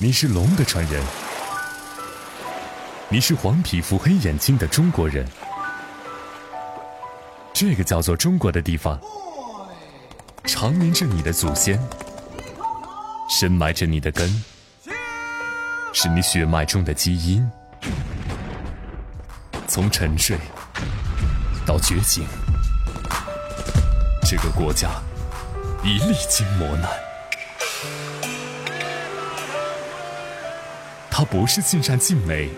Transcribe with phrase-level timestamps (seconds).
[0.00, 1.04] 你是龙的传人，
[3.08, 5.26] 你是黄皮肤黑眼睛的中国人。
[7.52, 8.98] 这个叫做中国的地方，
[10.44, 11.78] 长眠着你的祖先，
[13.28, 14.44] 深埋着你的根，
[15.92, 17.50] 是你血脉中的基因。
[19.66, 20.38] 从沉睡
[21.68, 22.26] 到觉醒，
[24.22, 24.88] 这个国家
[25.84, 26.90] 已历经磨难。
[31.10, 32.48] 它不是尽善尽美，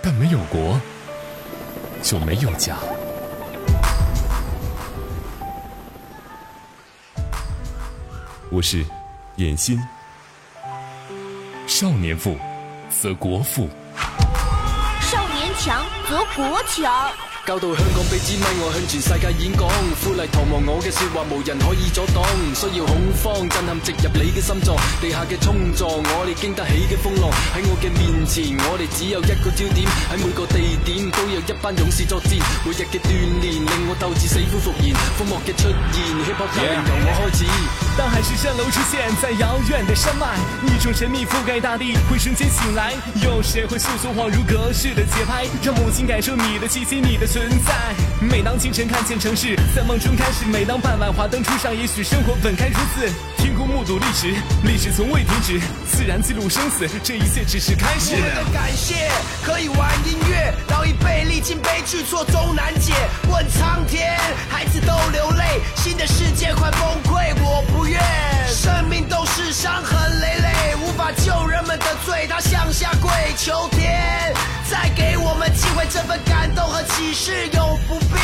[0.00, 0.80] 但没有国
[2.00, 2.76] 就没有家。
[8.52, 8.86] 我是
[9.34, 9.80] 严欣，
[11.66, 12.38] 少年富
[12.88, 13.68] 则国富，
[15.62, 17.29] 强则国强。
[17.46, 22.22] 搞到香港俾支咪我向全世界演讲，富丽堂皇我嘅说话无人可以阻挡，
[22.54, 32.30] 需要恐慌震撼直入你嘅心脏，地下嘅冲撞我哋经得起嘅风浪，喺我嘅面前我哋只有一个焦点，喺每个地点都有一班勇士作战，
[32.62, 35.96] 每日嘅锻炼令我斗志死灰复燃，荒漠嘅出现
[36.28, 37.48] ，hip hop 由我开始。
[37.96, 40.36] 当海市蜃楼出现在遥远的山脉，
[40.68, 47.48] 一种神秘覆盖大地，会瞬间醒来，有谁会速速恍如隔世的节拍，让母亲感受你的气息，你的存。
[47.64, 47.74] 在。
[48.20, 53.08] 每当清晨看见城市在梦中开始，每当傍晚华灯初上，也许生活本该如此。
[53.38, 58.14] 天空目睹历史，历史从未停止，自然记录生死，这一切只是开始。
[58.14, 59.08] 我们的感谢
[59.42, 62.92] 可以玩音乐，早已被历经悲剧，错综难解。
[63.30, 64.18] 问苍天，
[64.50, 68.00] 孩子都流泪，新的世界快崩溃，我不愿。
[68.48, 74.19] 生命都是伤痕累累，无法救人们的罪，他向下跪求天，
[75.90, 77.32] 这份感动和启示。
[77.52, 78.20] 永不变。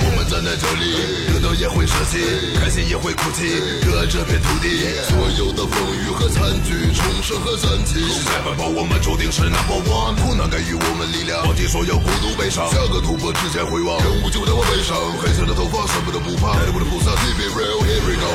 [0.00, 2.22] 我们站在这里，得到也会伤心，
[2.58, 3.50] 开心也会哭泣，
[3.84, 4.80] 热爱这片土地。
[5.10, 8.00] 所有的风雨和惨剧，重生和 zan 气。
[8.24, 10.16] 在奔跑，我们注定是 number one。
[10.22, 12.70] 苦难给予我们力量，忘记所有孤独悲伤。
[12.70, 14.96] 下个突破之前回望，任务就在我背上。
[15.20, 16.54] 黑色的头发，什么都不怕。
[16.56, 17.82] 带着我的菩萨，keep it real。
[17.84, 18.30] Here we go。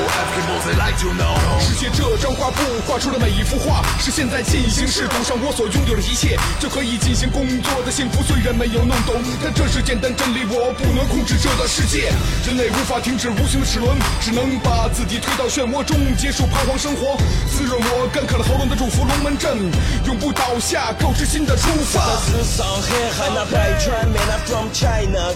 [0.65, 1.37] Like to know。
[1.61, 5.07] 世界这张画布画出的每一幅画，是现在进行式。
[5.07, 8.21] 赌上我所拥有的一切，就可以进行工作的幸福。
[8.21, 11.49] 虽然没有弄懂，但这是简单真理，我不能控制这。
[11.55, 12.11] 个世界，
[12.45, 17.17] 人类无法停止无形的齿轮，只能把自己推到漩涡中，结束彷徨生活，
[17.49, 19.05] 滋润我干渴了喉咙的祝福。
[19.05, 19.57] 龙门阵
[20.05, 22.21] 永不倒下，构织新的出发。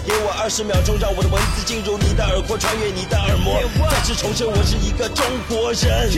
[0.06, 3.60] 给我二十秒钟，让我的文字进入你的耳廓，穿越你的耳膜，
[3.90, 6.08] 再次重申我是一个中国人。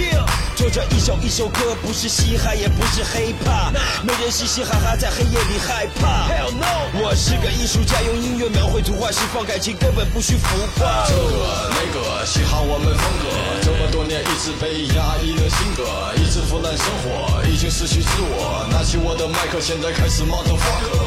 [0.57, 3.73] 做着一首一首歌，不是嘻哈，也不是 hiphop，
[4.03, 6.91] 没人嘻嘻哈哈在黑夜里害怕 hello。
[6.95, 9.77] 我是个艺术家，用音乐描绘图画，释放感情。
[9.77, 11.07] 根本不需浮夸。
[11.09, 13.27] 这个那个，嘻哈我们风格，
[13.63, 15.85] 这么多年一直被压抑的性格，
[16.17, 18.67] 一直腐烂生活，已经失去自我。
[18.71, 21.02] 拿起我的麦克，现在开始 motherfucker。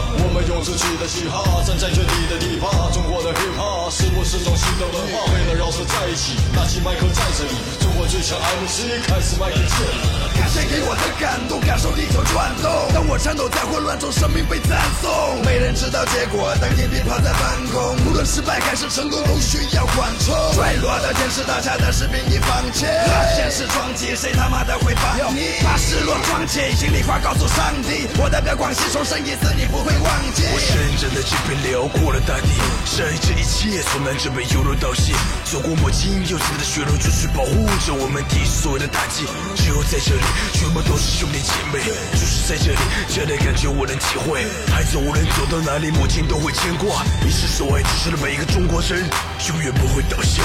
[0.55, 2.71] 用自己的嘻哈，站在绝地的地方。
[2.93, 5.27] 中国的 hip hop 是不是种新的文化？
[5.35, 7.51] 为了饶舌在一起，拿起麦克在这里。
[7.83, 10.39] 中国最强 MC 开始麦克建立。
[10.39, 12.71] 感谢给我的感动，感受地球转动。
[12.95, 15.11] 当我颤抖在混乱中，生命被赞颂。
[15.43, 17.99] 没人知道结果，当天边抛在半空。
[18.07, 20.31] 无论失败还是成功，都需要缓冲。
[20.55, 22.87] 坠落的天使，倒下的士兵已放弃。
[23.35, 25.59] 现实撞击，谁他妈的会帮你？
[25.67, 28.07] 把失落装起，心里话告诉上帝。
[28.23, 30.44] 我代表广西重生一次，你不会忘记。
[30.53, 32.50] 我深深的这片辽阔的大地，
[32.85, 35.13] 上这一切从南至北由东到西，
[35.44, 39.25] 走过磨金，有自己的血肉就是保护着我们抵所有的打击。
[39.55, 40.22] 只有在这里。
[40.53, 41.79] 全部都是兄弟姐妹，
[42.13, 42.78] 就是在这里，
[43.09, 44.44] 这样的感觉我能体会。
[44.72, 47.03] 孩子无论走到哪里，母亲都会牵挂。
[47.23, 49.03] 你是所爱，支持的每一个中国人，
[49.50, 50.44] 永远不会倒下。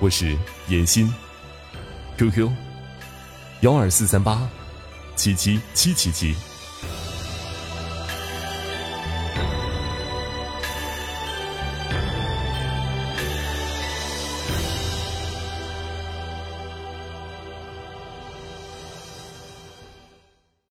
[0.00, 0.36] 我是
[0.68, 1.12] 严欣
[2.18, 2.50] ，QQ：
[3.60, 4.38] 幺二四三八
[5.18, 6.57] 七七七七七。